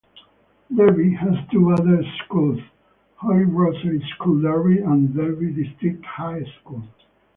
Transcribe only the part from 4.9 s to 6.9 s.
Derby District High School.